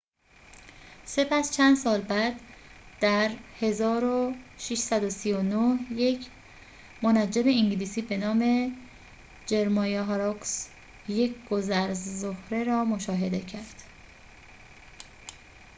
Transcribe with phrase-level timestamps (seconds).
[1.05, 2.39] سپس چند سال بعد
[3.01, 3.29] در
[3.61, 6.25] ۱۶۳۹ یک
[7.03, 8.71] منجم انگلیسی به نام
[9.45, 10.69] جرمایا هاروکس
[11.07, 13.83] یک گذر زهره را مشاهده کرد